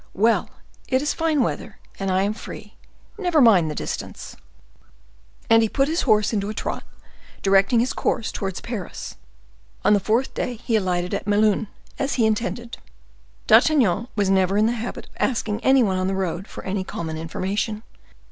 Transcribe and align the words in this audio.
Well, 0.15 0.49
it 0.87 0.99
is 1.03 1.13
fine 1.13 1.43
weather, 1.43 1.77
and 1.99 2.09
I 2.09 2.23
am 2.23 2.33
free. 2.33 2.73
Never 3.19 3.39
mind 3.39 3.69
the 3.69 3.75
distance!" 3.75 4.35
And 5.47 5.61
he 5.61 5.69
put 5.69 5.87
his 5.87 6.01
horse 6.09 6.33
into 6.33 6.49
a 6.49 6.55
trot, 6.55 6.83
directing 7.43 7.79
his 7.81 7.93
course 7.93 8.31
towards 8.31 8.61
Paris. 8.61 9.17
On 9.85 9.93
the 9.93 9.99
fourth 9.99 10.33
day 10.33 10.55
he 10.55 10.75
alighted 10.75 11.13
at 11.13 11.27
Melun, 11.27 11.67
as 11.99 12.15
he 12.15 12.23
had 12.23 12.29
intended. 12.29 12.77
D'Artagnan 13.45 14.07
was 14.15 14.31
never 14.31 14.57
in 14.57 14.65
the 14.65 14.71
habit 14.71 15.05
of 15.05 15.15
asking 15.19 15.63
any 15.63 15.83
one 15.83 15.99
on 15.99 16.07
the 16.07 16.15
road 16.15 16.47
for 16.47 16.63
any 16.63 16.83
common 16.83 17.15
information. 17.15 17.83